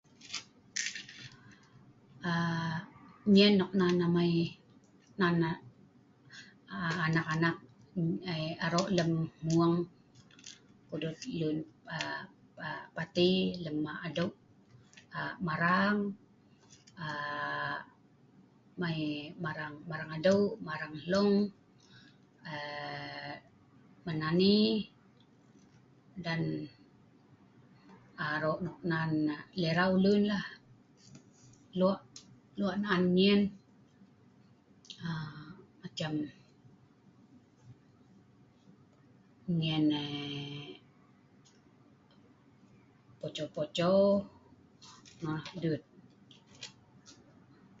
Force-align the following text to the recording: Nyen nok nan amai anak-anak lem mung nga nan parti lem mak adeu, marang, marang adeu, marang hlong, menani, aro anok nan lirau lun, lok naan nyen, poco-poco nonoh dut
Nyen 3.33 3.53
nok 3.59 3.71
nan 3.79 3.97
amai 4.05 4.33
anak-anak 7.07 7.55
lem 8.97 9.11
mung 9.43 9.75
nga 10.89 10.97
nan 11.41 11.55
parti 12.95 13.29
lem 13.63 13.75
mak 13.85 13.97
adeu, 14.07 14.29
marang, 15.47 15.97
marang 19.89 20.09
adeu, 20.15 20.39
marang 20.67 20.93
hlong, 21.03 21.33
menani, 24.05 24.55
aro 28.31 28.51
anok 28.61 28.79
nan 28.91 29.11
lirau 29.61 29.91
lun, 30.03 30.23
lok 31.79 31.97
naan 32.83 33.03
nyen, 33.17 33.41
poco-poco 43.21 43.91
nonoh 45.21 45.49
dut 45.63 45.81